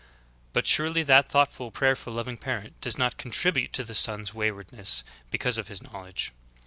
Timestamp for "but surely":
0.53-1.03